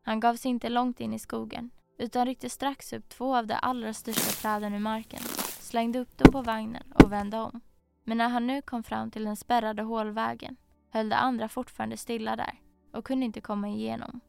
Han 0.02 0.20
gav 0.20 0.36
sig 0.36 0.50
inte 0.50 0.68
långt 0.68 1.00
in 1.00 1.12
i 1.12 1.18
skogen 1.18 1.70
utan 1.98 2.26
ryckte 2.26 2.50
strax 2.50 2.92
upp 2.92 3.08
två 3.08 3.36
av 3.36 3.46
de 3.46 3.54
allra 3.62 3.94
största 3.94 4.30
träden 4.42 4.74
ur 4.74 4.78
marken, 4.78 5.20
slängde 5.60 5.98
upp 5.98 6.18
dem 6.18 6.32
på 6.32 6.42
vagnen 6.42 6.92
och 6.92 7.12
vände 7.12 7.38
om. 7.38 7.60
Men 8.04 8.18
när 8.18 8.28
han 8.28 8.46
nu 8.46 8.62
kom 8.62 8.82
fram 8.82 9.10
till 9.10 9.24
den 9.24 9.36
spärrade 9.36 9.82
hålvägen 9.82 10.56
höll 10.90 11.08
de 11.08 11.16
andra 11.16 11.48
fortfarande 11.48 11.96
stilla 11.96 12.36
där 12.36 12.60
och 12.92 13.04
kunde 13.04 13.26
inte 13.26 13.40
komma 13.40 13.68
igenom. 13.68 14.20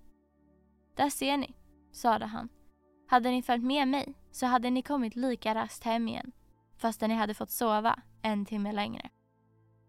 Där 0.96 1.10
ser 1.10 1.38
ni, 1.38 1.56
sade 1.92 2.26
han. 2.26 2.50
Hade 3.08 3.30
ni 3.30 3.42
följt 3.42 3.64
med 3.64 3.88
mig 3.88 4.16
så 4.32 4.46
hade 4.46 4.70
ni 4.70 4.82
kommit 4.82 5.16
lika 5.16 5.56
raskt 5.56 5.84
hem 5.84 6.08
igen 6.08 6.32
fastän 6.78 7.10
ni 7.10 7.16
hade 7.16 7.34
fått 7.34 7.52
sova 7.52 8.00
en 8.22 8.46
timme 8.46 8.72
längre. 8.72 9.10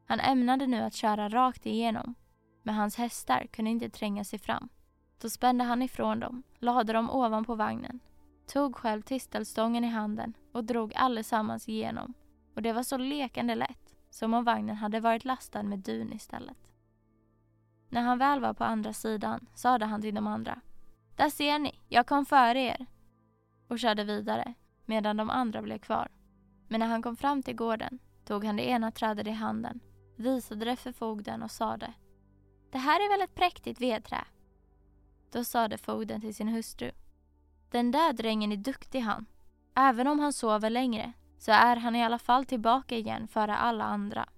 Han 0.07 0.21
ämnade 0.21 0.67
nu 0.67 0.81
att 0.81 0.95
köra 0.95 1.29
rakt 1.29 1.67
igenom 1.67 2.15
men 2.63 2.75
hans 2.75 2.97
hästar 2.97 3.47
kunde 3.53 3.71
inte 3.71 3.89
tränga 3.89 4.25
sig 4.25 4.39
fram. 4.39 4.69
Då 5.21 5.31
spände 5.31 5.65
han 5.65 5.83
ifrån 5.83 6.21
dem, 6.21 6.43
lade 6.59 6.93
dem 6.93 7.11
ovanpå 7.11 7.55
vagnen, 7.55 8.01
tog 8.47 8.77
själv 8.77 9.03
tistelstången 9.03 9.85
i 9.85 9.89
handen 9.89 10.35
och 10.53 10.65
drog 10.65 10.93
allesammans 10.97 11.69
igenom 11.69 12.15
och 12.55 12.63
det 12.63 12.73
var 12.73 12.83
så 12.83 12.97
lekande 12.97 13.55
lätt 13.55 13.95
som 14.11 14.35
om 14.35 14.45
vagnen 14.45 14.77
hade 14.77 15.01
varit 15.01 15.25
lastad 15.25 15.63
med 15.63 15.79
dun 15.79 16.13
istället. 16.13 16.73
När 17.89 18.03
han 18.03 18.19
väl 18.19 18.41
var 18.41 18.55
på 18.55 18.65
andra 18.65 18.93
sidan 18.93 19.47
sade 19.55 19.85
han 19.85 20.03
till 20.03 20.15
de 20.15 20.27
andra 20.27 20.61
Där 21.17 21.31
ser 21.31 21.59
ni, 21.59 21.81
jag 21.89 22.07
kom 22.07 22.27
före 22.27 22.61
er 22.61 22.87
och 23.69 23.79
körde 23.79 24.05
vidare 24.05 24.55
medan 24.85 25.17
de 25.17 25.31
andra 25.31 25.63
blev 25.63 25.79
kvar. 25.79 26.09
Men 26.69 26.81
när 26.81 26.87
han 26.87 27.03
kom 27.03 27.17
fram 27.17 27.43
till 27.43 27.57
gården 27.57 27.99
tog 28.25 28.45
han 28.45 28.57
det 28.57 28.69
ena 28.69 28.91
trädet 28.91 29.27
i 29.27 29.31
handen, 29.31 29.81
visade 30.17 30.65
det 30.65 30.77
för 30.77 30.93
fogden 30.93 31.43
och 31.43 31.51
sade 31.51 31.93
Det 32.71 32.79
här 32.79 33.01
är 33.01 33.09
väl 33.09 33.23
ett 33.23 33.35
präktigt 33.35 33.81
vedträ? 33.81 34.25
Då 35.33 35.45
sade 35.45 35.79
fogden 35.79 36.21
till 36.21 36.35
sin 36.35 36.49
hustru 36.49 36.91
Den 37.71 37.91
där 37.91 38.13
drängen 38.13 38.53
är 38.53 38.57
duktig 38.57 39.01
han. 39.01 39.27
Även 39.75 40.07
om 40.07 40.19
han 40.19 40.33
sover 40.33 40.71
längre 40.71 41.13
så 41.39 41.53
är 41.53 41.77
han 41.77 41.97
i 41.97 42.05
alla 42.05 42.19
fall 42.19 42.45
tillbaka 42.45 42.97
igen 42.97 43.29
före 43.29 43.57
alla 43.57 43.85
andra. 43.85 44.29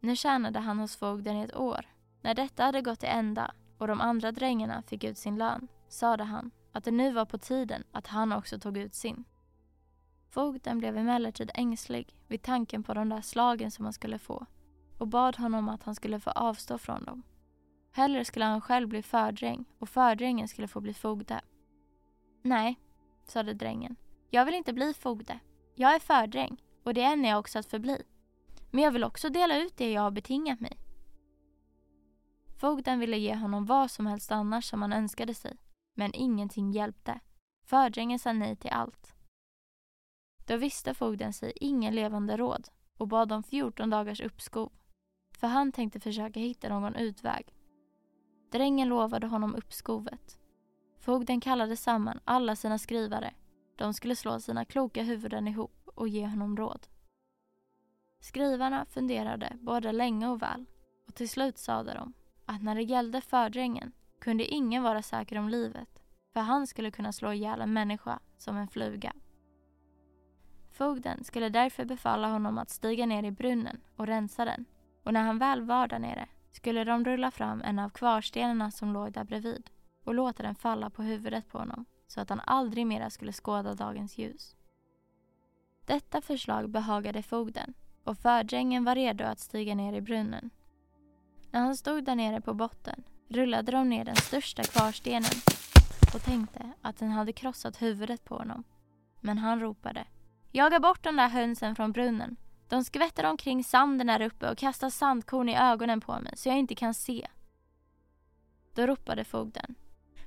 Nu 0.00 0.16
tjänade 0.16 0.58
han 0.58 0.78
hos 0.78 0.96
fogden 0.96 1.36
i 1.36 1.42
ett 1.42 1.56
år. 1.56 1.86
När 2.20 2.34
detta 2.34 2.64
hade 2.64 2.82
gått 2.82 3.00
till 3.00 3.08
ända 3.08 3.54
och 3.78 3.86
de 3.86 4.00
andra 4.00 4.32
drängarna 4.32 4.82
fick 4.82 5.04
ut 5.04 5.18
sin 5.18 5.38
lön 5.38 5.68
sade 5.88 6.24
han 6.24 6.50
att 6.72 6.84
det 6.84 6.90
nu 6.90 7.12
var 7.12 7.24
på 7.24 7.38
tiden 7.38 7.84
att 7.92 8.06
han 8.06 8.32
också 8.32 8.58
tog 8.58 8.76
ut 8.76 8.94
sin. 8.94 9.24
Fogden 10.32 10.78
blev 10.78 10.96
emellertid 10.96 11.50
ängslig 11.54 12.16
vid 12.28 12.42
tanken 12.42 12.82
på 12.82 12.94
de 12.94 13.08
där 13.08 13.20
slagen 13.20 13.70
som 13.70 13.84
han 13.84 13.92
skulle 13.92 14.18
få 14.18 14.46
och 14.98 15.08
bad 15.08 15.36
honom 15.36 15.68
att 15.68 15.82
han 15.82 15.94
skulle 15.94 16.20
få 16.20 16.30
avstå 16.30 16.78
från 16.78 17.04
dem. 17.04 17.22
Hellre 17.90 18.24
skulle 18.24 18.44
han 18.44 18.60
själv 18.60 18.88
bli 18.88 19.02
fördräng 19.02 19.64
och 19.78 19.88
fördrängen 19.88 20.48
skulle 20.48 20.68
få 20.68 20.80
bli 20.80 20.94
fogde. 20.94 21.40
Nej, 22.42 22.78
sade 23.24 23.54
drängen. 23.54 23.96
Jag 24.30 24.44
vill 24.44 24.54
inte 24.54 24.72
bli 24.72 24.94
fogde. 24.94 25.38
Jag 25.74 25.94
är 25.94 25.98
fördräng 25.98 26.62
och 26.82 26.94
det 26.94 27.02
är 27.02 27.16
jag 27.16 27.38
också 27.38 27.58
att 27.58 27.66
förbli. 27.66 28.02
Men 28.70 28.84
jag 28.84 28.90
vill 28.90 29.04
också 29.04 29.28
dela 29.28 29.58
ut 29.58 29.76
det 29.76 29.92
jag 29.92 30.02
har 30.02 30.10
betingat 30.10 30.60
mig. 30.60 30.78
Fogden 32.58 32.98
ville 32.98 33.16
ge 33.18 33.34
honom 33.34 33.66
vad 33.66 33.90
som 33.90 34.06
helst 34.06 34.32
annars 34.32 34.64
som 34.64 34.82
han 34.82 34.92
önskade 34.92 35.34
sig, 35.34 35.56
men 35.94 36.14
ingenting 36.14 36.72
hjälpte. 36.72 37.20
Fördrängen 37.64 38.18
sa 38.18 38.32
nej 38.32 38.56
till 38.56 38.70
allt. 38.70 39.21
Då 40.46 40.56
visste 40.56 40.94
fogden 40.94 41.32
sig 41.32 41.52
ingen 41.56 41.94
levande 41.94 42.36
råd 42.36 42.68
och 42.98 43.08
bad 43.08 43.32
om 43.32 43.42
14 43.42 43.90
dagars 43.90 44.20
uppskov, 44.20 44.72
för 45.38 45.46
han 45.46 45.72
tänkte 45.72 46.00
försöka 46.00 46.40
hitta 46.40 46.68
någon 46.68 46.96
utväg. 46.96 47.54
Drängen 48.52 48.88
lovade 48.88 49.26
honom 49.26 49.54
uppskovet. 49.54 50.38
Fogden 51.00 51.40
kallade 51.40 51.76
samman 51.76 52.20
alla 52.24 52.56
sina 52.56 52.78
skrivare 52.78 53.34
de 53.76 53.94
skulle 53.94 54.16
slå 54.16 54.40
sina 54.40 54.64
kloka 54.64 55.02
huvuden 55.02 55.48
ihop 55.48 55.88
och 55.94 56.08
ge 56.08 56.26
honom 56.26 56.56
råd. 56.56 56.86
Skrivarna 58.20 58.84
funderade 58.84 59.56
både 59.60 59.92
länge 59.92 60.28
och 60.28 60.42
väl 60.42 60.66
och 61.08 61.14
till 61.14 61.28
slut 61.28 61.58
sade 61.58 61.94
de 61.94 62.12
att 62.46 62.62
när 62.62 62.74
det 62.74 62.82
gällde 62.82 63.20
fördrängen 63.20 63.92
kunde 64.18 64.44
ingen 64.44 64.82
vara 64.82 65.02
säker 65.02 65.38
om 65.38 65.48
livet 65.48 66.02
för 66.32 66.40
han 66.40 66.66
skulle 66.66 66.90
kunna 66.90 67.12
slå 67.12 67.32
ihjäl 67.32 67.60
en 67.60 67.72
människa 67.72 68.20
som 68.38 68.56
en 68.56 68.68
fluga. 68.68 69.12
Fogden 70.72 71.24
skulle 71.24 71.48
därför 71.48 71.84
befalla 71.84 72.28
honom 72.28 72.58
att 72.58 72.70
stiga 72.70 73.06
ner 73.06 73.22
i 73.22 73.30
brunnen 73.30 73.80
och 73.96 74.06
rensa 74.06 74.44
den 74.44 74.64
och 75.02 75.12
när 75.12 75.22
han 75.22 75.38
väl 75.38 75.62
var 75.62 75.88
där 75.88 75.98
nere 75.98 76.26
skulle 76.52 76.84
de 76.84 77.04
rulla 77.04 77.30
fram 77.30 77.62
en 77.62 77.78
av 77.78 77.90
kvarstenarna 77.90 78.70
som 78.70 78.92
låg 78.92 79.12
där 79.12 79.24
bredvid 79.24 79.70
och 80.04 80.14
låta 80.14 80.42
den 80.42 80.54
falla 80.54 80.90
på 80.90 81.02
huvudet 81.02 81.48
på 81.48 81.58
honom 81.58 81.84
så 82.06 82.20
att 82.20 82.28
han 82.28 82.40
aldrig 82.40 82.86
mera 82.86 83.10
skulle 83.10 83.32
skåda 83.32 83.74
dagens 83.74 84.18
ljus. 84.18 84.56
Detta 85.86 86.20
förslag 86.20 86.70
behagade 86.70 87.22
fogden 87.22 87.74
och 88.04 88.18
fördrängen 88.18 88.84
var 88.84 88.94
redo 88.94 89.24
att 89.24 89.40
stiga 89.40 89.74
ner 89.74 89.92
i 89.92 90.00
brunnen. 90.00 90.50
När 91.50 91.60
han 91.60 91.76
stod 91.76 92.04
där 92.04 92.14
nere 92.14 92.40
på 92.40 92.54
botten 92.54 93.02
rullade 93.28 93.72
de 93.72 93.88
ner 93.88 94.04
den 94.04 94.16
största 94.16 94.62
kvarstenen 94.62 95.32
och 96.14 96.22
tänkte 96.22 96.70
att 96.82 96.96
den 96.96 97.10
hade 97.10 97.32
krossat 97.32 97.82
huvudet 97.82 98.24
på 98.24 98.34
honom. 98.34 98.64
Men 99.20 99.38
han 99.38 99.60
ropade 99.60 100.04
Jaga 100.54 100.80
bort 100.80 101.02
de 101.02 101.16
där 101.16 101.28
hönsen 101.28 101.76
från 101.76 101.92
brunnen. 101.92 102.36
De 102.68 102.84
skvätter 102.84 103.26
omkring 103.26 103.64
sanden 103.64 104.06
där 104.06 104.22
uppe 104.22 104.50
och 104.50 104.58
kastar 104.58 104.90
sandkorn 104.90 105.48
i 105.48 105.56
ögonen 105.56 106.00
på 106.00 106.20
mig 106.20 106.32
så 106.36 106.48
jag 106.48 106.58
inte 106.58 106.74
kan 106.74 106.94
se. 106.94 107.28
Då 108.74 108.86
ropade 108.86 109.24
fogden 109.24 109.74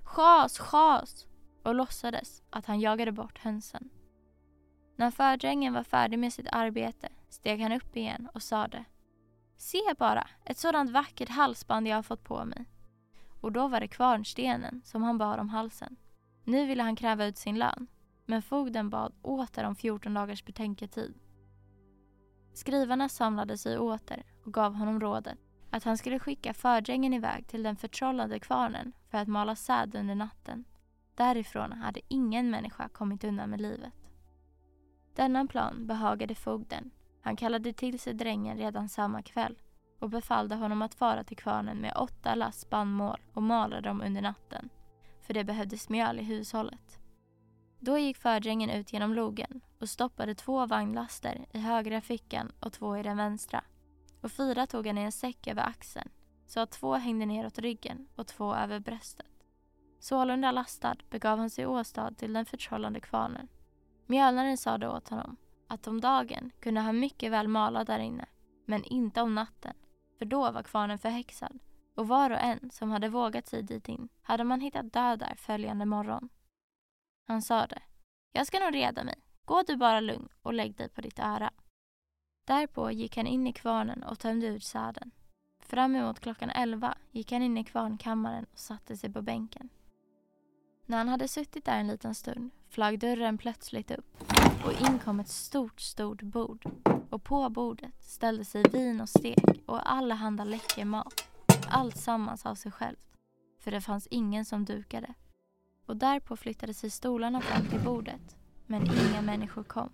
Schas, 0.03 0.59
schas! 0.59 1.27
och 1.63 1.75
låtsades 1.75 2.43
att 2.49 2.65
han 2.65 2.79
jagade 2.79 3.11
bort 3.11 3.39
hönsen. 3.39 3.89
När 4.95 5.11
fördrängen 5.11 5.73
var 5.73 5.83
färdig 5.83 6.19
med 6.19 6.33
sitt 6.33 6.47
arbete 6.51 7.09
steg 7.29 7.61
han 7.61 7.71
upp 7.71 7.95
igen 7.95 8.29
och 8.33 8.43
sade 8.43 8.85
Se 9.57 9.93
bara, 9.97 10.27
ett 10.45 10.57
sådant 10.57 10.91
vackert 10.91 11.29
halsband 11.29 11.87
jag 11.87 11.95
har 11.95 12.03
fått 12.03 12.23
på 12.23 12.45
mig. 12.45 12.65
Och 13.41 13.51
då 13.51 13.67
var 13.67 13.79
det 13.79 13.87
kvarnstenen 13.87 14.81
som 14.85 15.03
han 15.03 15.17
bar 15.17 15.37
om 15.37 15.49
halsen. 15.49 15.95
Nu 16.43 16.65
ville 16.65 16.83
han 16.83 16.95
kräva 16.95 17.25
ut 17.25 17.37
sin 17.37 17.59
lön, 17.59 17.87
men 18.25 18.41
fogden 18.41 18.89
bad 18.89 19.13
åter 19.21 19.63
om 19.63 19.75
14 19.75 20.13
dagars 20.13 20.45
betänketid. 20.45 21.13
Skrivarna 22.53 23.09
samlade 23.09 23.57
sig 23.57 23.79
åter 23.79 24.23
och 24.45 24.53
gav 24.53 24.73
honom 24.73 24.99
rådet 24.99 25.37
att 25.75 25.83
han 25.83 25.97
skulle 25.97 26.19
skicka 26.19 26.53
fördrängen 26.53 27.13
iväg 27.13 27.47
till 27.47 27.63
den 27.63 27.75
förtrollade 27.75 28.39
kvarnen 28.39 28.91
för 29.11 29.17
att 29.17 29.27
mala 29.27 29.55
säd 29.55 29.95
under 29.95 30.15
natten. 30.15 30.65
Därifrån 31.15 31.71
hade 31.71 31.99
ingen 32.07 32.49
människa 32.49 32.89
kommit 32.89 33.23
undan 33.23 33.49
med 33.49 33.61
livet. 33.61 33.93
Denna 35.15 35.47
plan 35.47 35.87
behagade 35.87 36.35
fogden. 36.35 36.91
Han 37.21 37.35
kallade 37.35 37.73
till 37.73 37.99
sig 37.99 38.13
drängen 38.13 38.57
redan 38.57 38.89
samma 38.89 39.21
kväll 39.21 39.55
och 39.99 40.09
befallde 40.09 40.55
honom 40.55 40.81
att 40.81 40.95
fara 40.95 41.23
till 41.23 41.37
kvarnen 41.37 41.77
med 41.77 41.93
åtta 41.97 42.35
lass 42.35 42.59
spannmål 42.59 43.19
och 43.33 43.43
mala 43.43 43.81
dem 43.81 44.01
under 44.01 44.21
natten, 44.21 44.69
för 45.21 45.33
det 45.33 45.43
behövdes 45.43 45.89
mjöl 45.89 46.19
i 46.19 46.23
hushållet. 46.23 46.99
Då 47.79 47.97
gick 47.97 48.17
fördrängen 48.17 48.69
ut 48.69 48.93
genom 48.93 49.13
logen 49.13 49.61
och 49.79 49.89
stoppade 49.89 50.35
två 50.35 50.65
vagnlaster 50.65 51.45
i 51.51 51.59
högra 51.59 52.01
fickan 52.01 52.51
och 52.59 52.73
två 52.73 52.97
i 52.97 53.03
den 53.03 53.17
vänstra. 53.17 53.63
Och 54.21 54.31
fyra 54.31 54.67
tog 54.67 54.87
han 54.87 54.97
i 54.97 55.01
en 55.01 55.11
säck 55.11 55.47
över 55.47 55.63
axeln 55.63 56.09
så 56.47 56.59
att 56.59 56.71
två 56.71 56.93
hängde 56.93 57.25
neråt 57.25 57.59
ryggen 57.59 58.07
och 58.15 58.27
två 58.27 58.55
över 58.55 58.79
bröstet. 58.79 59.25
Sålunda 59.99 60.51
lastad 60.51 60.95
begav 61.09 61.39
han 61.39 61.49
sig 61.49 61.65
åstad 61.65 62.11
till 62.11 62.33
den 62.33 62.45
förtrollande 62.45 62.99
kvarnen. 62.99 63.47
Mjölnaren 64.05 64.57
sade 64.57 64.89
åt 64.89 65.09
honom 65.09 65.37
att 65.67 65.87
om 65.87 66.01
dagen 66.01 66.51
kunde 66.59 66.81
han 66.81 66.99
mycket 66.99 67.31
väl 67.31 67.47
mala 67.47 67.83
där 67.83 67.99
inne, 67.99 68.25
men 68.65 68.83
inte 68.83 69.21
om 69.21 69.35
natten, 69.35 69.73
för 70.17 70.25
då 70.25 70.51
var 70.51 70.63
kvarnen 70.63 70.99
förhäxad 70.99 71.59
och 71.95 72.07
var 72.07 72.29
och 72.29 72.39
en 72.39 72.71
som 72.71 72.91
hade 72.91 73.09
vågat 73.09 73.47
sig 73.47 73.63
dit 73.63 73.89
in 73.89 74.09
hade 74.21 74.43
man 74.43 74.61
hittat 74.61 74.93
död 74.93 75.19
där 75.19 75.35
följande 75.35 75.85
morgon. 75.85 76.29
Han 77.27 77.41
sade, 77.41 77.81
jag 78.31 78.47
ska 78.47 78.59
nog 78.59 78.75
reda 78.75 79.03
mig, 79.03 79.15
gå 79.45 79.63
du 79.67 79.75
bara 79.75 79.99
lugn 79.99 80.29
och 80.41 80.53
lägg 80.53 80.75
dig 80.75 80.89
på 80.89 81.01
ditt 81.01 81.19
öra. 81.19 81.51
Därpå 82.45 82.91
gick 82.91 83.17
han 83.17 83.27
in 83.27 83.47
i 83.47 83.53
kvarnen 83.53 84.03
och 84.03 84.19
tömde 84.19 84.47
ut 84.47 84.63
säden. 84.63 85.11
Fram 85.59 85.95
emot 85.95 86.19
klockan 86.19 86.49
elva 86.49 86.97
gick 87.11 87.31
han 87.31 87.41
in 87.41 87.57
i 87.57 87.63
kvarnkammaren 87.63 88.45
och 88.53 88.59
satte 88.59 88.97
sig 88.97 89.13
på 89.13 89.21
bänken. 89.21 89.69
När 90.85 90.97
han 90.97 91.07
hade 91.07 91.27
suttit 91.27 91.65
där 91.65 91.79
en 91.79 91.87
liten 91.87 92.15
stund 92.15 92.51
flög 92.69 92.99
dörren 92.99 93.37
plötsligt 93.37 93.91
upp 93.91 94.23
och 94.65 94.87
in 94.87 94.99
kom 94.99 95.19
ett 95.19 95.29
stort, 95.29 95.79
stort 95.79 96.21
bord. 96.21 96.65
Och 97.09 97.23
på 97.23 97.49
bordet 97.49 98.03
ställde 98.03 98.45
sig 98.45 98.63
vin 98.71 99.01
och 99.01 99.09
stek 99.09 99.63
och 99.65 99.91
allehanda 99.91 100.43
läcker 100.43 100.85
mat. 100.85 101.27
Allt 101.69 101.97
sammans 101.97 102.45
av 102.45 102.55
sig 102.55 102.71
självt, 102.71 103.17
för 103.59 103.71
det 103.71 103.81
fanns 103.81 104.07
ingen 104.07 104.45
som 104.45 104.65
dukade. 104.65 105.13
Och 105.85 105.97
därpå 105.97 106.35
flyttade 106.35 106.73
sig 106.73 106.89
stolarna 106.89 107.41
fram 107.41 107.65
till 107.65 107.79
bordet, 107.79 108.35
men 108.65 108.81
inga 108.81 109.21
människor 109.21 109.63
kom. 109.63 109.89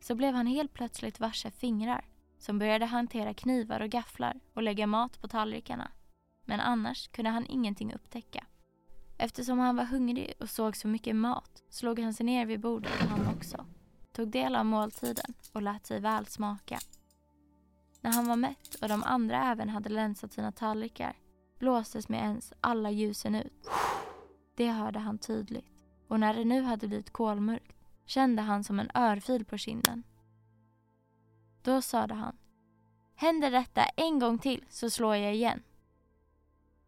Så 0.00 0.14
blev 0.14 0.34
han 0.34 0.46
helt 0.46 0.72
plötsligt 0.72 1.20
varse 1.20 1.50
fingrar 1.50 2.04
som 2.38 2.58
började 2.58 2.86
hantera 2.86 3.34
knivar 3.34 3.80
och 3.80 3.90
gafflar 3.90 4.40
och 4.54 4.62
lägga 4.62 4.86
mat 4.86 5.20
på 5.20 5.28
tallrikarna. 5.28 5.90
Men 6.44 6.60
annars 6.60 7.08
kunde 7.08 7.30
han 7.30 7.46
ingenting 7.46 7.94
upptäcka. 7.94 8.44
Eftersom 9.18 9.58
han 9.58 9.76
var 9.76 9.84
hungrig 9.84 10.34
och 10.40 10.50
såg 10.50 10.76
så 10.76 10.88
mycket 10.88 11.16
mat 11.16 11.62
slog 11.68 12.00
han 12.00 12.14
sig 12.14 12.26
ner 12.26 12.46
vid 12.46 12.60
bordet 12.60 12.92
han 12.92 13.36
också, 13.36 13.66
tog 14.12 14.28
del 14.28 14.56
av 14.56 14.66
måltiden 14.66 15.34
och 15.52 15.62
lät 15.62 15.86
sig 15.86 16.00
väl 16.00 16.26
smaka. 16.26 16.78
När 18.00 18.12
han 18.12 18.28
var 18.28 18.36
mätt 18.36 18.74
och 18.82 18.88
de 18.88 19.02
andra 19.02 19.50
även 19.50 19.68
hade 19.68 19.88
länsat 19.88 20.32
sina 20.32 20.52
tallrikar 20.52 21.16
blåstes 21.58 22.08
med 22.08 22.20
ens 22.20 22.52
alla 22.60 22.90
ljusen 22.90 23.34
ut. 23.34 23.68
Det 24.60 24.70
hörde 24.70 24.98
han 24.98 25.18
tydligt 25.18 25.84
och 26.08 26.20
när 26.20 26.34
det 26.34 26.44
nu 26.44 26.62
hade 26.62 26.88
blivit 26.88 27.12
kolmörkt 27.12 27.76
kände 28.04 28.42
han 28.42 28.64
som 28.64 28.80
en 28.80 28.90
örfil 28.94 29.44
på 29.44 29.58
kinden. 29.58 30.02
Då 31.62 31.82
sade 31.82 32.14
han 32.14 32.36
Händer 33.14 33.50
detta 33.50 33.82
en 33.82 34.18
gång 34.18 34.38
till 34.38 34.64
så 34.68 34.90
slår 34.90 35.16
jag 35.16 35.34
igen. 35.34 35.62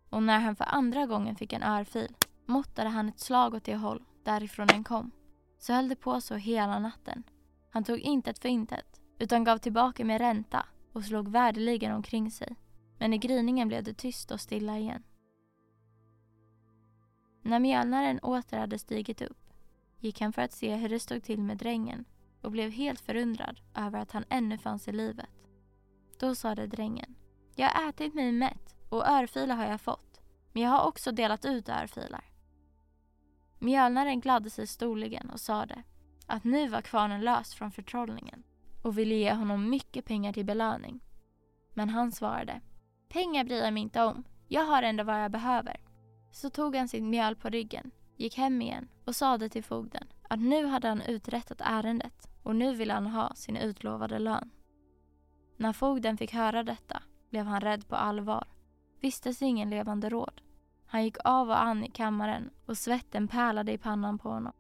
Och 0.09 0.23
när 0.23 0.41
han 0.41 0.57
för 0.57 0.65
andra 0.65 1.07
gången 1.07 1.37
fick 1.37 1.53
en 1.53 1.63
örfil 1.63 2.15
måttade 2.47 2.89
han 2.89 3.09
ett 3.09 3.21
slag 3.21 3.55
åt 3.55 3.65
det 3.65 3.77
håll 3.77 4.05
därifrån 4.25 4.67
den 4.67 4.85
kom. 4.85 5.11
Så 5.59 5.73
höll 5.73 5.89
det 5.89 5.97
på 5.97 6.21
så 6.21 6.35
hela 6.35 6.79
natten. 6.79 7.23
Han 7.71 7.85
tog 7.85 7.99
intet 7.99 8.39
för 8.39 8.49
intet, 8.49 9.01
utan 9.19 9.45
gav 9.45 9.59
tillbaka 9.59 10.05
med 10.05 10.21
ränta 10.21 10.67
och 10.93 11.05
slog 11.05 11.29
värdeligen 11.29 11.95
omkring 11.95 12.31
sig. 12.31 12.57
Men 12.99 13.13
i 13.13 13.19
gryningen 13.19 13.69
blev 13.69 13.85
det 13.85 13.95
tyst 13.95 14.31
och 14.31 14.41
stilla 14.41 14.79
igen. 14.79 15.03
När 17.43 17.59
mjölnaren 17.59 18.19
åter 18.19 18.59
hade 18.59 18.79
stigit 18.79 19.23
upp 19.23 19.53
gick 19.99 20.21
han 20.21 20.33
för 20.33 20.43
att 20.43 20.53
se 20.53 20.75
hur 20.77 20.89
det 20.89 21.01
stod 21.01 21.23
till 21.23 21.43
med 21.43 21.57
drängen 21.57 22.05
och 22.41 22.51
blev 22.51 22.71
helt 22.71 23.01
förundrad 23.01 23.61
över 23.75 23.99
att 23.99 24.13
han 24.13 24.25
ännu 24.29 24.59
fanns 24.59 24.89
i 24.89 24.93
livet. 24.93 25.31
Då 26.19 26.35
sade 26.35 26.67
drängen, 26.67 27.15
jag 27.55 27.69
har 27.69 27.89
ätit 27.89 28.15
mig 28.15 28.33
mätt 28.33 28.77
och 28.89 29.09
örfilar 29.09 29.57
har 29.57 29.65
jag 29.65 29.81
fått, 29.81 30.21
men 30.53 30.63
jag 30.63 30.71
har 30.71 30.87
också 30.87 31.13
delat 31.13 31.45
ut 31.45 31.69
örfilar. 31.69 32.25
Mjölnaren 33.59 34.21
gladde 34.21 34.51
sig 34.51 34.67
storligen 34.67 35.31
och 35.31 35.41
sade 35.41 35.83
att 36.27 36.45
nu 36.45 36.69
var 36.69 36.83
kvarnen 36.83 37.21
lös 37.21 37.55
från 37.55 37.73
förtrollningen 37.73 38.43
och 38.83 38.99
ville 38.99 39.15
ge 39.15 39.33
honom 39.33 39.71
mycket 39.71 40.05
pengar 40.05 40.33
till 40.33 40.45
belöning. 40.45 41.01
Men 41.75 41.89
han 41.89 42.13
svarade 42.13 42.61
Pengar 43.09 43.45
bryr 43.45 43.63
jag 43.63 43.75
mig 43.75 43.83
inte 43.83 44.03
om. 44.03 44.25
Jag 44.49 44.65
har 44.65 44.83
ändå 44.83 45.05
vad 45.05 45.25
jag 45.25 45.31
behöver. 45.31 45.81
Så 46.33 46.51
tog 46.51 46.77
han 46.77 46.89
sitt 46.89 47.03
mjöl 47.03 47.37
på 47.37 47.49
ryggen, 47.49 47.91
gick 48.17 48.37
hem 48.37 48.63
igen 48.63 48.89
och 49.05 49.17
sade 49.17 49.49
till 49.49 49.65
fogden 49.65 50.07
att 50.29 50.41
nu 50.41 50.67
hade 50.67 50.89
han 50.89 51.03
uträttat 51.03 51.61
ärendet 51.61 52.29
och 52.43 52.57
nu 52.57 52.75
ville 52.75 52.93
han 52.93 53.07
ha 53.07 53.35
sin 53.35 53.57
utlovade 53.57 54.19
lön. 54.19 54.51
När 55.57 55.73
fogden 55.73 56.17
fick 56.17 56.33
höra 56.33 56.63
detta 56.63 57.03
blev 57.31 57.47
han 57.47 57.61
rädd 57.61 57.89
på 57.89 57.97
allvar. 57.97 58.45
Visste 59.01 59.35
ingen 59.41 59.71
levande 59.71 60.09
råd. 60.09 60.41
Han 60.87 61.05
gick 61.05 61.17
av 61.25 61.49
och 61.49 61.63
an 61.63 61.85
i 61.85 61.91
kammaren 61.91 62.51
och 62.67 62.79
svetten 62.79 63.29
pärlade 63.29 63.73
i 63.73 63.79
pannan 63.79 64.19
på 64.19 64.29
honom. 64.29 64.53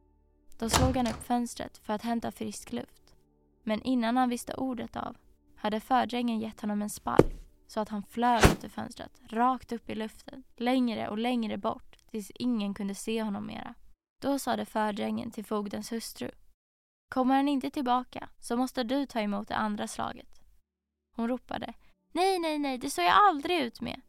Då 0.59 0.69
slog 0.69 0.97
han 0.97 1.07
upp 1.07 1.23
fönstret 1.23 1.79
för 1.79 1.93
att 1.93 2.03
hämta 2.03 2.33
frisk 2.33 2.73
luft. 2.73 3.15
Men 3.63 3.83
innan 3.83 4.17
han 4.17 4.29
visste 4.29 4.55
ordet 4.55 4.97
av 4.97 5.17
hade 5.57 5.81
fördrängen 5.81 6.41
gett 6.41 6.61
honom 6.61 6.83
en 6.83 6.91
spark 6.91 7.42
så 7.73 7.81
att 7.81 7.89
han 7.89 8.03
flög 8.03 8.45
ut 8.45 8.65
ur 8.65 8.69
fönstret, 8.69 9.21
rakt 9.29 9.73
upp 9.73 9.91
i 9.91 9.95
luften, 9.95 10.43
längre 10.57 11.09
och 11.09 11.19
längre 11.19 11.59
bort 11.59 11.97
tills 12.11 12.31
ingen 12.35 12.75
kunde 12.75 12.95
se 12.95 13.23
honom 13.23 13.47
mera. 13.47 13.75
Då 14.23 14.39
sade 14.39 14.65
fördrängen 14.65 15.31
till 15.31 15.45
fogdens 15.45 15.93
hustru. 15.93 16.31
Kommer 17.09 17.35
han 17.35 17.49
inte 17.49 17.71
tillbaka 17.71 18.29
så 18.41 18.57
måste 18.57 18.85
du 18.85 19.07
ta 19.07 19.21
emot 19.21 19.49
det 19.49 19.57
andra 19.57 19.89
slaget. 19.89 20.41
Hon 21.17 21.29
ropade. 21.29 21.75
Nej, 22.13 22.39
nej, 22.39 22.59
nej, 22.59 22.79
det 22.79 22.91
står 22.91 23.05
jag 23.05 23.15
aldrig 23.29 23.61
ut 23.61 23.81
med 23.81 24.01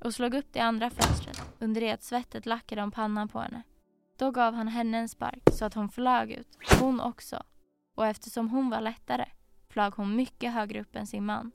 och 0.00 0.14
slog 0.14 0.34
upp 0.34 0.52
det 0.52 0.60
andra 0.60 0.90
fönstret 0.90 1.42
under 1.58 1.80
det 1.80 1.90
att 1.90 2.02
svettet 2.02 2.46
lackade 2.46 2.82
om 2.82 2.90
pannan 2.90 3.28
på 3.28 3.40
henne. 3.40 3.62
Då 4.18 4.30
gav 4.30 4.54
han 4.54 4.68
henne 4.68 4.98
en 4.98 5.08
spark 5.08 5.42
så 5.52 5.64
att 5.64 5.74
hon 5.74 5.88
flög 5.88 6.30
ut, 6.30 6.58
hon 6.80 7.00
också. 7.00 7.42
Och 7.94 8.06
eftersom 8.06 8.48
hon 8.48 8.70
var 8.70 8.80
lättare 8.80 9.26
flög 9.68 9.92
hon 9.92 10.16
mycket 10.16 10.52
högre 10.52 10.80
upp 10.80 10.96
än 10.96 11.06
sin 11.06 11.26
man. 11.26 11.52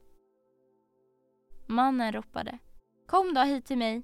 Mannen 1.66 2.12
ropade 2.12 2.58
Kom 3.08 3.34
då 3.34 3.42
hit 3.42 3.66
till 3.66 3.78
mig. 3.78 4.04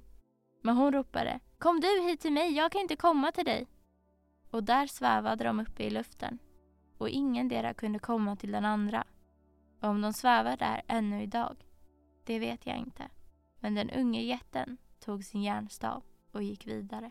Men 0.62 0.76
hon 0.76 0.92
ropade 0.92 1.40
Kom 1.58 1.80
du 1.80 2.02
hit 2.02 2.20
till 2.20 2.32
mig, 2.32 2.52
jag 2.52 2.72
kan 2.72 2.80
inte 2.80 2.96
komma 2.96 3.32
till 3.32 3.44
dig. 3.44 3.66
Och 4.50 4.64
där 4.64 4.86
svävade 4.86 5.44
de 5.44 5.60
uppe 5.60 5.82
i 5.82 5.90
luften 5.90 6.38
och 6.98 7.08
ingendera 7.08 7.74
kunde 7.74 7.98
komma 7.98 8.36
till 8.36 8.52
den 8.52 8.64
andra. 8.64 9.04
Och 9.80 9.88
om 9.88 10.00
de 10.00 10.12
svävar 10.12 10.56
där 10.56 10.82
ännu 10.88 11.22
idag, 11.22 11.56
det 12.24 12.38
vet 12.38 12.66
jag 12.66 12.76
inte. 12.76 13.10
Men 13.60 13.74
den 13.74 13.90
unge 13.90 14.22
jätten 14.22 14.76
tog 15.00 15.24
sin 15.24 15.42
järnstav 15.42 16.02
och 16.32 16.42
gick 16.42 16.66
vidare. 16.66 17.10